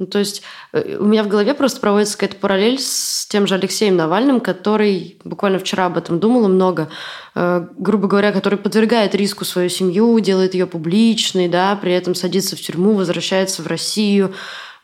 Ну, 0.00 0.06
то 0.06 0.18
есть 0.18 0.42
э, 0.72 0.96
у 0.96 1.04
меня 1.04 1.22
в 1.22 1.28
голове 1.28 1.52
просто 1.52 1.78
проводится 1.78 2.16
какая-то 2.16 2.40
параллель 2.40 2.78
с 2.78 3.26
тем 3.28 3.46
же 3.46 3.54
Алексеем 3.54 3.96
Навальным, 3.96 4.40
который 4.40 5.18
буквально 5.24 5.58
вчера 5.58 5.84
об 5.86 5.98
этом 5.98 6.18
думала 6.18 6.48
много, 6.48 6.88
э, 7.34 7.66
грубо 7.76 8.08
говоря, 8.08 8.32
который 8.32 8.58
подвергает 8.58 9.14
риску 9.14 9.44
свою 9.44 9.68
семью, 9.68 10.18
делает 10.20 10.54
ее 10.54 10.66
публичной, 10.66 11.48
да, 11.48 11.76
при 11.76 11.92
этом 11.92 12.14
садится 12.14 12.56
в 12.56 12.60
тюрьму, 12.62 12.94
возвращается 12.94 13.62
в 13.62 13.66
Россию, 13.66 14.32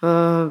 э, 0.03 0.51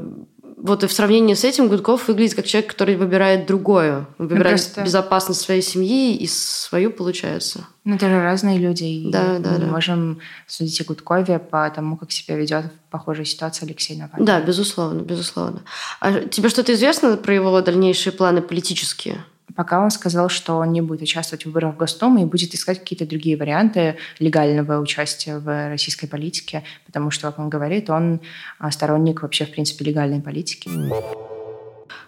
вот 0.58 0.84
и 0.84 0.88
в 0.88 0.94
сравнении 0.94 1.34
с 1.34 1.44
этим 1.44 1.68
Гудков 1.68 2.08
выглядит 2.08 2.36
как 2.36 2.46
человек, 2.46 2.72
который 2.72 2.96
выбирает 2.96 3.46
другое. 3.46 4.08
Выбирает 4.18 4.62
Просто... 4.62 4.84
безопасность 4.84 5.42
своей 5.42 5.62
семьи 5.62 6.16
и 6.16 6.28
свою, 6.28 6.92
получается. 6.92 7.68
Ну, 7.84 7.96
это 7.96 8.08
же 8.08 8.22
разные 8.22 8.58
люди. 8.58 9.04
Да, 9.10 9.36
и 9.36 9.40
да, 9.40 9.52
мы 9.52 9.58
да. 9.60 9.66
можем 9.68 10.20
судить 10.48 10.80
о 10.82 10.86
Гудкове 10.86 11.40
по 11.40 11.70
тому, 11.70 11.98
как 11.98 12.12
себя 12.12 12.36
ведет 12.36 12.66
в 12.66 12.92
похожей 12.92 13.26
ситуации 13.26 13.66
Алексей 13.66 13.98
Навальный. 13.98 14.26
Да, 14.26 14.42
безусловно, 14.42 15.02
безусловно. 15.02 15.62
А 16.00 16.22
тебе 16.22 16.50
что-то 16.50 16.74
известно 16.74 17.18
про 17.18 17.34
его 17.34 17.62
дальнейшие 17.62 18.14
планы 18.14 18.42
политические? 18.42 19.24
Пока 19.56 19.82
он 19.82 19.92
сказал, 19.92 20.30
что 20.30 20.58
он 20.58 20.72
не 20.72 20.82
будет 20.82 21.02
участвовать 21.02 21.44
в 21.44 21.48
выборах 21.48 21.76
в 21.76 21.78
Госдуму 21.78 22.22
и 22.22 22.26
будет 22.26 22.54
искать 22.54 22.80
какие-то 22.80 23.06
другие 23.06 23.38
варианты 23.38 23.98
легального 24.20 24.80
участия 24.80 25.38
в 25.38 25.70
российской 25.70 26.08
политике, 26.08 26.64
потому 26.86 27.12
что, 27.12 27.28
как 27.28 27.40
он 27.40 27.50
говорит, 27.50 27.90
он 27.90 28.22
а, 28.60 28.72
сторонник 28.72 29.22
вообще, 29.22 29.46
в 29.46 29.52
принципе, 29.52 29.86
легальной 29.86 30.22
политики. 30.22 30.70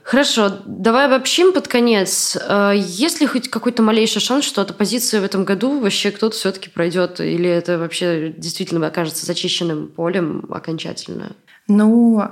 Хорошо, 0.04 0.60
давай 0.66 1.08
обобщим 1.08 1.51
под 1.51 1.68
конец. 1.68 2.38
А, 2.48 2.72
есть 2.72 3.20
ли 3.20 3.27
хоть 3.27 3.50
какой-то 3.50 3.82
малейший 3.82 4.22
шанс, 4.22 4.46
что 4.46 4.62
от 4.62 4.72
оппозиции 4.72 5.20
в 5.20 5.24
этом 5.24 5.44
году 5.44 5.80
вообще 5.80 6.12
кто-то 6.12 6.36
все-таки 6.36 6.70
пройдет, 6.70 7.20
или 7.20 7.50
это 7.50 7.77
вообще 7.77 8.34
действительно 8.36 8.88
окажется 8.88 9.25
зачищенным 9.25 9.88
полем 9.89 10.46
окончательно? 10.50 11.36
Ну, 11.68 12.24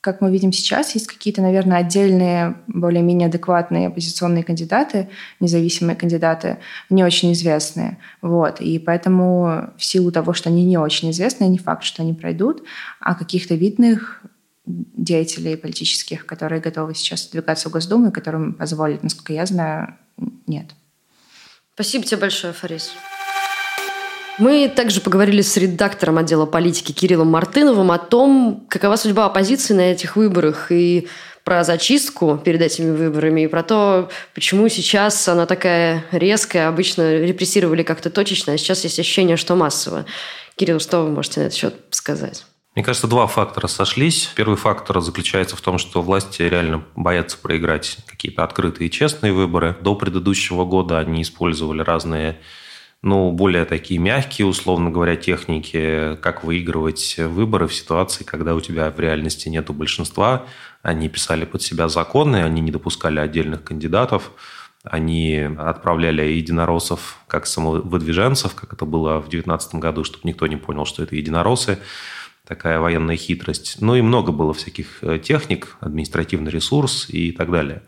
как 0.00 0.20
мы 0.20 0.30
видим 0.30 0.52
сейчас, 0.52 0.94
есть 0.94 1.08
какие-то, 1.08 1.42
наверное, 1.42 1.78
отдельные, 1.78 2.56
более-менее 2.68 3.26
адекватные 3.26 3.88
оппозиционные 3.88 4.44
кандидаты, 4.44 5.08
независимые 5.40 5.96
кандидаты, 5.96 6.58
не 6.88 7.02
очень 7.02 7.32
известные. 7.32 7.98
Вот. 8.22 8.60
И 8.60 8.78
поэтому 8.78 9.70
в 9.76 9.84
силу 9.84 10.12
того, 10.12 10.34
что 10.34 10.50
они 10.50 10.64
не 10.64 10.78
очень 10.78 11.10
известные, 11.10 11.50
не 11.50 11.58
факт, 11.58 11.82
что 11.82 12.02
они 12.02 12.14
пройдут, 12.14 12.62
а 13.00 13.14
каких-то 13.16 13.54
видных 13.56 14.22
деятелей 14.66 15.56
политических, 15.56 16.26
которые 16.26 16.60
готовы 16.60 16.94
сейчас 16.94 17.26
двигаться 17.28 17.68
в 17.68 17.72
Госдуму 17.72 18.12
которым 18.12 18.54
позволит, 18.54 19.02
насколько 19.02 19.32
я 19.32 19.46
знаю, 19.46 19.96
нет. 20.46 20.66
Спасибо 21.74 22.04
тебе 22.04 22.20
большое, 22.20 22.52
Фарис. 22.52 22.92
Мы 24.38 24.68
также 24.68 25.00
поговорили 25.00 25.42
с 25.42 25.56
редактором 25.56 26.18
отдела 26.18 26.46
политики 26.46 26.92
Кириллом 26.92 27.28
Мартыновым 27.28 27.90
о 27.90 27.98
том, 27.98 28.64
какова 28.68 28.94
судьба 28.94 29.26
оппозиции 29.26 29.74
на 29.74 29.92
этих 29.92 30.14
выборах 30.14 30.70
и 30.70 31.08
про 31.42 31.64
зачистку 31.64 32.38
перед 32.44 32.60
этими 32.60 32.94
выборами, 32.94 33.40
и 33.42 33.46
про 33.48 33.64
то, 33.64 34.10
почему 34.34 34.68
сейчас 34.68 35.26
она 35.28 35.46
такая 35.46 36.04
резкая. 36.12 36.68
Обычно 36.68 37.18
репрессировали 37.18 37.82
как-то 37.82 38.10
точечно, 38.10 38.52
а 38.52 38.58
сейчас 38.58 38.84
есть 38.84 39.00
ощущение, 39.00 39.36
что 39.36 39.56
массово. 39.56 40.06
Кирилл, 40.54 40.78
что 40.78 41.02
вы 41.02 41.10
можете 41.10 41.40
на 41.40 41.44
этот 41.44 41.56
счет 41.56 41.74
сказать? 41.90 42.44
Мне 42.76 42.84
кажется, 42.84 43.08
два 43.08 43.26
фактора 43.26 43.66
сошлись. 43.66 44.30
Первый 44.36 44.56
фактор 44.56 45.00
заключается 45.00 45.56
в 45.56 45.60
том, 45.60 45.78
что 45.78 46.00
власти 46.00 46.42
реально 46.42 46.84
боятся 46.94 47.38
проиграть 47.38 47.96
какие-то 48.06 48.44
открытые 48.44 48.86
и 48.86 48.90
честные 48.90 49.32
выборы. 49.32 49.76
До 49.80 49.96
предыдущего 49.96 50.64
года 50.64 50.98
они 50.98 51.22
использовали 51.22 51.82
разные 51.82 52.38
ну, 53.02 53.30
более 53.30 53.64
такие 53.64 54.00
мягкие, 54.00 54.46
условно 54.46 54.90
говоря, 54.90 55.14
техники, 55.14 56.16
как 56.20 56.42
выигрывать 56.42 57.16
выборы 57.18 57.68
в 57.68 57.74
ситуации, 57.74 58.24
когда 58.24 58.56
у 58.56 58.60
тебя 58.60 58.90
в 58.90 58.98
реальности 58.98 59.48
нету 59.48 59.72
большинства. 59.72 60.46
Они 60.82 61.08
писали 61.08 61.44
под 61.44 61.62
себя 61.62 61.88
законы, 61.88 62.42
они 62.42 62.60
не 62.60 62.72
допускали 62.72 63.20
отдельных 63.20 63.62
кандидатов, 63.62 64.32
они 64.82 65.48
отправляли 65.58 66.22
единороссов 66.22 67.18
как 67.28 67.46
самовыдвиженцев, 67.46 68.54
как 68.54 68.72
это 68.72 68.84
было 68.84 69.18
в 69.18 69.28
2019 69.28 69.74
году, 69.76 70.02
чтобы 70.02 70.26
никто 70.28 70.46
не 70.48 70.56
понял, 70.56 70.84
что 70.84 71.04
это 71.04 71.14
единороссы. 71.14 71.78
Такая 72.46 72.80
военная 72.80 73.16
хитрость. 73.16 73.76
Ну 73.80 73.94
и 73.94 74.00
много 74.00 74.32
было 74.32 74.54
всяких 74.54 75.04
э, 75.04 75.18
техник, 75.18 75.76
административный 75.80 76.50
ресурс 76.50 77.06
и 77.10 77.30
так 77.30 77.50
далее. 77.50 77.82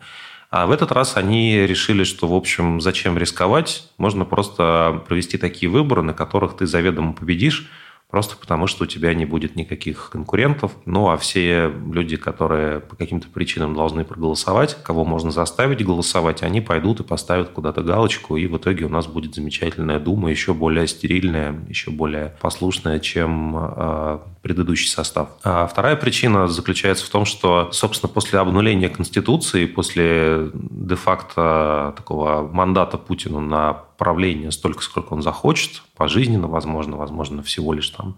А 0.51 0.65
в 0.65 0.71
этот 0.71 0.91
раз 0.91 1.15
они 1.15 1.65
решили, 1.65 2.03
что, 2.03 2.27
в 2.27 2.33
общем, 2.33 2.81
зачем 2.81 3.17
рисковать? 3.17 3.87
Можно 3.97 4.25
просто 4.25 5.01
провести 5.07 5.37
такие 5.37 5.71
выборы, 5.71 6.01
на 6.01 6.13
которых 6.13 6.57
ты 6.57 6.67
заведомо 6.67 7.13
победишь, 7.13 7.71
просто 8.11 8.35
потому 8.35 8.67
что 8.67 8.83
у 8.83 8.87
тебя 8.87 9.13
не 9.13 9.25
будет 9.25 9.55
никаких 9.55 10.09
конкурентов. 10.11 10.73
Ну, 10.85 11.09
а 11.09 11.17
все 11.17 11.71
люди, 11.91 12.17
которые 12.17 12.81
по 12.81 12.95
каким-то 12.95 13.29
причинам 13.29 13.73
должны 13.73 14.03
проголосовать, 14.03 14.77
кого 14.83 15.05
можно 15.05 15.31
заставить 15.31 15.83
голосовать, 15.83 16.43
они 16.43 16.61
пойдут 16.61 16.99
и 16.99 17.03
поставят 17.03 17.49
куда-то 17.49 17.81
галочку, 17.81 18.35
и 18.35 18.47
в 18.47 18.57
итоге 18.57 18.85
у 18.85 18.89
нас 18.89 19.07
будет 19.07 19.33
замечательная 19.35 19.99
дума, 19.99 20.29
еще 20.29 20.53
более 20.53 20.87
стерильная, 20.87 21.55
еще 21.69 21.91
более 21.91 22.35
послушная, 22.41 22.99
чем 22.99 23.55
э, 23.57 24.19
предыдущий 24.41 24.89
состав. 24.89 25.29
А 25.43 25.65
вторая 25.67 25.95
причина 25.95 26.47
заключается 26.47 27.05
в 27.05 27.09
том, 27.09 27.25
что, 27.25 27.69
собственно, 27.71 28.11
после 28.11 28.39
обнуления 28.39 28.89
Конституции, 28.89 29.65
после 29.65 30.49
де-факто 30.53 31.93
такого 31.95 32.49
мандата 32.51 32.97
Путина 32.97 33.39
на 33.39 33.73
правление 34.01 34.51
столько, 34.51 34.81
сколько 34.81 35.13
он 35.13 35.21
захочет, 35.21 35.83
пожизненно, 35.95 36.47
возможно, 36.47 36.97
возможно, 36.97 37.43
всего 37.43 37.71
лишь 37.71 37.91
там 37.91 38.17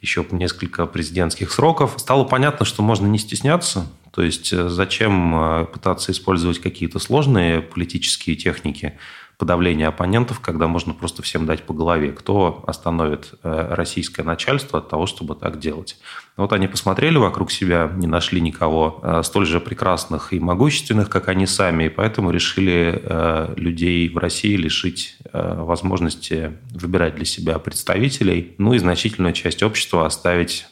еще 0.00 0.26
несколько 0.32 0.86
президентских 0.86 1.52
сроков, 1.52 1.94
стало 1.98 2.24
понятно, 2.24 2.66
что 2.66 2.82
можно 2.82 3.06
не 3.06 3.16
стесняться, 3.16 3.86
то 4.10 4.22
есть 4.22 4.52
э, 4.52 4.68
зачем 4.68 5.34
э, 5.36 5.66
пытаться 5.66 6.10
использовать 6.10 6.58
какие-то 6.58 6.98
сложные 6.98 7.60
политические 7.60 8.34
техники, 8.34 8.98
подавления 9.40 9.88
оппонентов, 9.88 10.38
когда 10.40 10.68
можно 10.68 10.92
просто 10.92 11.22
всем 11.22 11.46
дать 11.46 11.62
по 11.62 11.72
голове. 11.72 12.12
Кто 12.12 12.62
остановит 12.66 13.32
э, 13.42 13.74
российское 13.74 14.22
начальство 14.22 14.80
от 14.80 14.90
того, 14.90 15.06
чтобы 15.06 15.34
так 15.34 15.58
делать? 15.58 15.96
Вот 16.36 16.52
они 16.52 16.68
посмотрели 16.68 17.16
вокруг 17.16 17.50
себя, 17.50 17.90
не 17.96 18.06
нашли 18.06 18.42
никого 18.42 19.00
э, 19.02 19.22
столь 19.24 19.46
же 19.46 19.58
прекрасных 19.58 20.34
и 20.34 20.38
могущественных, 20.38 21.08
как 21.08 21.28
они 21.28 21.46
сами, 21.46 21.84
и 21.84 21.88
поэтому 21.88 22.30
решили 22.30 23.00
э, 23.02 23.54
людей 23.56 24.10
в 24.10 24.18
России 24.18 24.54
лишить 24.56 25.16
возможности 25.32 26.58
выбирать 26.74 27.14
для 27.14 27.24
себя 27.24 27.58
представителей, 27.58 28.54
ну 28.58 28.74
и 28.74 28.78
значительную 28.78 29.32
часть 29.32 29.62
общества 29.62 30.04
оставить 30.04 30.66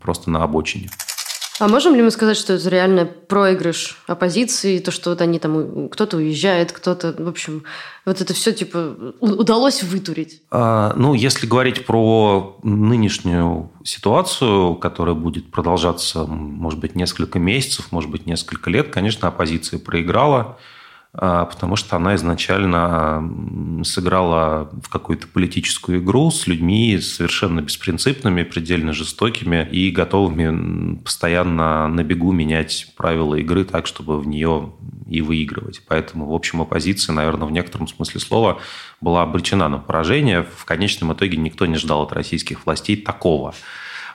просто 0.00 0.30
на 0.30 0.42
обочине. 0.42 0.90
А 1.60 1.68
можем 1.68 1.94
ли 1.94 2.02
мы 2.02 2.10
сказать, 2.10 2.36
что 2.36 2.54
это 2.54 2.68
реально 2.68 3.04
проигрыш 3.04 3.96
оппозиции, 4.08 4.80
то, 4.80 4.90
что 4.90 5.10
вот 5.10 5.20
они 5.20 5.38
там, 5.38 5.88
кто-то 5.88 6.16
уезжает, 6.16 6.72
кто-то, 6.72 7.14
в 7.16 7.28
общем, 7.28 7.62
вот 8.04 8.20
это 8.20 8.34
все 8.34 8.52
типа 8.52 9.14
удалось 9.20 9.84
вытурить? 9.84 10.42
А, 10.50 10.92
ну, 10.96 11.14
если 11.14 11.46
говорить 11.46 11.86
про 11.86 12.58
нынешнюю 12.64 13.70
ситуацию, 13.84 14.74
которая 14.74 15.14
будет 15.14 15.52
продолжаться, 15.52 16.24
может 16.26 16.80
быть, 16.80 16.96
несколько 16.96 17.38
месяцев, 17.38 17.92
может 17.92 18.10
быть, 18.10 18.26
несколько 18.26 18.68
лет, 18.68 18.88
конечно, 18.88 19.28
оппозиция 19.28 19.78
проиграла. 19.78 20.58
А, 21.16 21.44
потому 21.44 21.76
что 21.76 21.94
она 21.94 22.16
изначально 22.16 23.30
сыграла 23.84 24.68
в 24.82 24.88
какую-то 24.88 25.28
политическую 25.28 26.00
игру 26.00 26.32
с 26.32 26.48
людьми 26.48 26.98
совершенно 26.98 27.60
беспринципными, 27.60 28.42
предельно 28.42 28.92
жестокими 28.92 29.68
и 29.70 29.92
готовыми 29.92 30.96
постоянно 30.96 31.86
на 31.86 32.02
бегу 32.02 32.32
менять 32.32 32.92
правила 32.96 33.36
игры 33.36 33.64
так, 33.64 33.86
чтобы 33.86 34.18
в 34.18 34.26
нее 34.26 34.72
и 35.08 35.20
выигрывать. 35.20 35.82
Поэтому, 35.86 36.26
в 36.26 36.34
общем, 36.34 36.62
оппозиция, 36.62 37.12
наверное, 37.12 37.46
в 37.46 37.52
некотором 37.52 37.86
смысле 37.86 38.20
слова 38.20 38.58
была 39.00 39.22
обречена 39.22 39.68
на 39.68 39.78
поражение. 39.78 40.42
В 40.42 40.64
конечном 40.64 41.12
итоге 41.12 41.36
никто 41.36 41.66
не 41.66 41.76
ждал 41.76 42.02
от 42.02 42.12
российских 42.12 42.66
властей 42.66 42.96
такого. 42.96 43.54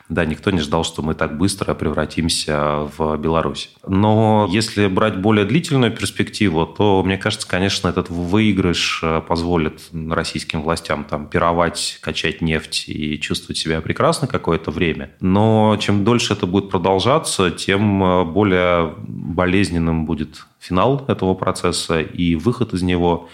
Да, 0.09 0.25
никто 0.25 0.49
не 0.49 0.59
ждал, 0.59 0.83
что 0.83 1.03
мы 1.03 1.13
так 1.13 1.37
быстро 1.37 1.75
превратимся 1.75 2.89
в 2.97 3.15
Беларусь. 3.17 3.71
Но 3.87 4.47
если 4.49 4.87
брать 4.87 5.21
более 5.21 5.45
длительную 5.45 5.91
перспективу, 5.91 6.65
то, 6.65 7.03
мне 7.03 7.17
кажется, 7.17 7.47
конечно, 7.47 7.87
этот 7.87 8.09
выигрыш 8.09 9.01
э, 9.03 9.21
позволит 9.21 9.81
российским 10.09 10.63
властям 10.63 11.03
там 11.03 11.27
пировать, 11.27 11.99
качать 12.01 12.41
нефть 12.41 12.85
и 12.87 13.19
чувствовать 13.19 13.57
себя 13.57 13.81
прекрасно 13.81 14.27
какое-то 14.27 14.71
время. 14.71 15.11
Но 15.19 15.77
чем 15.79 16.03
дольше 16.03 16.33
это 16.33 16.47
будет 16.47 16.71
продолжаться, 16.71 17.51
тем 17.51 18.03
э, 18.03 18.25
более 18.25 18.95
болезненным 18.97 20.07
будет 20.07 20.47
финал 20.59 21.05
этого 21.07 21.35
процесса 21.35 22.01
и 22.01 22.33
выход 22.33 22.73
из 22.73 22.81
него. 22.81 23.29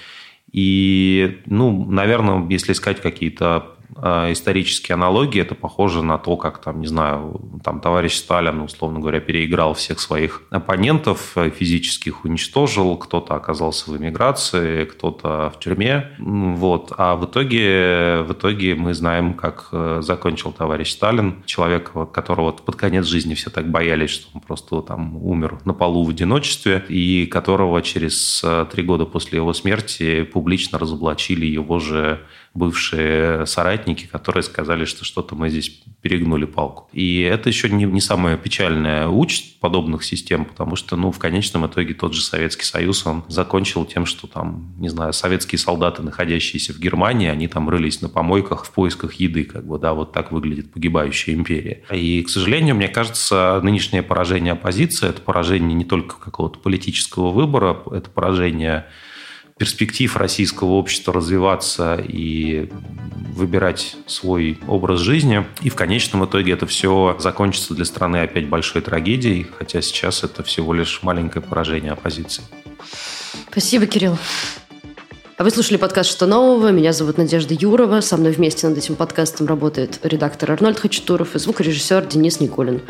И, 0.51 1.41
ну, 1.45 1.85
наверное, 1.85 2.45
если 2.49 2.73
искать 2.73 3.01
какие-то 3.01 3.74
исторические 4.31 4.93
аналогии, 4.93 5.41
это 5.41 5.55
похоже 5.55 6.03
на 6.03 6.17
то, 6.17 6.37
как 6.37 6.59
там, 6.59 6.81
не 6.81 6.87
знаю, 6.87 7.41
там 7.63 7.79
товарищ 7.79 8.15
Сталин, 8.15 8.61
условно 8.61 8.99
говоря, 8.99 9.19
переиграл 9.19 9.73
всех 9.73 9.99
своих 9.99 10.43
оппонентов, 10.49 11.31
э, 11.35 11.49
физически 11.49 12.09
их 12.09 12.25
уничтожил, 12.25 12.97
кто-то 12.97 13.35
оказался 13.35 13.91
в 13.91 13.97
эмиграции, 13.97 14.85
кто-то 14.85 15.51
в 15.55 15.59
тюрьме, 15.59 16.11
вот. 16.19 16.93
А 16.97 17.15
в 17.15 17.25
итоге, 17.25 18.23
в 18.27 18.33
итоге 18.33 18.75
мы 18.75 18.93
знаем, 18.93 19.33
как 19.33 19.69
э, 19.71 19.99
закончил 20.01 20.51
товарищ 20.51 20.91
Сталин, 20.91 21.43
человек, 21.45 21.91
которого 22.11 22.51
под 22.51 22.75
конец 22.75 23.05
жизни 23.05 23.33
все 23.33 23.49
так 23.49 23.69
боялись, 23.69 24.09
что 24.09 24.27
он 24.33 24.41
просто 24.41 24.81
там 24.81 25.17
умер 25.17 25.59
на 25.65 25.73
полу 25.73 26.03
в 26.03 26.09
одиночестве, 26.09 26.83
и 26.89 27.25
которого 27.25 27.81
через 27.81 28.43
три 28.71 28.83
года 28.83 29.05
после 29.05 29.37
его 29.37 29.53
смерти 29.53 30.23
публично 30.23 30.77
разоблачили 30.79 31.45
его 31.45 31.79
же 31.79 32.19
бывшие 32.55 33.45
соратники, 33.75 34.05
которые 34.05 34.43
сказали, 34.43 34.85
что 34.85 35.03
что-то 35.05 35.35
мы 35.35 35.49
здесь 35.49 35.69
перегнули 36.01 36.45
палку. 36.45 36.87
И 36.93 37.21
это 37.21 37.49
еще 37.49 37.69
не, 37.69 37.85
не 37.85 38.01
самая 38.01 38.37
печальная 38.37 39.07
участь 39.07 39.59
подобных 39.59 40.03
систем, 40.03 40.45
потому 40.45 40.75
что, 40.75 40.95
ну, 40.95 41.11
в 41.11 41.19
конечном 41.19 41.65
итоге 41.65 41.93
тот 41.93 42.13
же 42.13 42.21
Советский 42.21 42.63
Союз, 42.63 43.05
он 43.05 43.23
закончил 43.27 43.85
тем, 43.85 44.05
что 44.05 44.27
там, 44.27 44.73
не 44.77 44.89
знаю, 44.89 45.13
советские 45.13 45.59
солдаты, 45.59 46.03
находящиеся 46.03 46.73
в 46.73 46.79
Германии, 46.79 47.27
они 47.27 47.47
там 47.47 47.69
рылись 47.69 48.01
на 48.01 48.09
помойках 48.09 48.65
в 48.65 48.71
поисках 48.71 49.13
еды, 49.15 49.43
как 49.43 49.65
бы, 49.65 49.77
да, 49.77 49.93
вот 49.93 50.13
так 50.13 50.31
выглядит 50.31 50.71
погибающая 50.71 51.33
империя. 51.33 51.81
И, 51.91 52.21
к 52.21 52.29
сожалению, 52.29 52.75
мне 52.75 52.87
кажется, 52.87 53.59
нынешнее 53.63 54.03
поражение 54.03 54.53
оппозиции– 54.53 55.09
это 55.09 55.21
поражение 55.21 55.73
не 55.73 55.85
только 55.85 56.19
какого-то 56.19 56.59
политического 56.59 57.31
выбора, 57.31 57.77
это 57.91 58.09
поражение 58.09 58.85
перспектив 59.57 60.15
российского 60.17 60.73
общества 60.73 61.13
развиваться 61.13 61.95
и 61.95 62.69
выбирать 63.35 63.95
свой 64.05 64.57
образ 64.67 64.99
жизни. 64.99 65.45
И 65.61 65.69
в 65.69 65.75
конечном 65.75 66.25
итоге 66.25 66.53
это 66.53 66.65
все 66.67 67.15
закончится 67.19 67.73
для 67.73 67.85
страны 67.85 68.17
опять 68.17 68.47
большой 68.47 68.81
трагедией, 68.81 69.45
хотя 69.57 69.81
сейчас 69.81 70.23
это 70.23 70.43
всего 70.43 70.73
лишь 70.73 71.03
маленькое 71.03 71.43
поражение 71.43 71.93
оппозиции. 71.93 72.43
Спасибо, 73.51 73.85
Кирилл. 73.85 74.17
А 75.37 75.43
вы 75.43 75.51
слушали 75.51 75.75
подкаст 75.75 76.11
«Что 76.11 76.27
нового?». 76.27 76.71
Меня 76.71 76.93
зовут 76.93 77.17
Надежда 77.17 77.53
Юрова. 77.53 77.99
Со 77.99 78.15
мной 78.15 78.31
вместе 78.31 78.69
над 78.69 78.77
этим 78.77 78.95
подкастом 78.95 79.47
работает 79.47 79.99
редактор 80.01 80.53
Арнольд 80.53 80.79
Хачатуров 80.79 81.35
и 81.35 81.39
звукорежиссер 81.39 82.05
Денис 82.05 82.39
Никулин. 82.39 82.81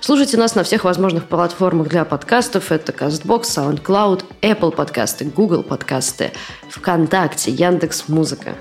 Слушайте 0.00 0.38
нас 0.38 0.54
на 0.54 0.62
всех 0.62 0.84
возможных 0.84 1.26
платформах 1.26 1.88
для 1.88 2.06
подкастов. 2.06 2.72
Это 2.72 2.92
CastBox, 2.92 3.42
SoundCloud, 3.42 4.24
Apple 4.40 4.74
подкасты, 4.74 5.26
Google 5.26 5.62
подкасты, 5.62 6.32
ВКонтакте, 6.70 7.50
Яндекс 7.50 8.08
Музыка. 8.08 8.54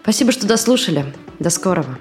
Спасибо, 0.00 0.32
что 0.32 0.46
дослушали. 0.46 1.12
До 1.38 1.50
скорого. 1.50 1.98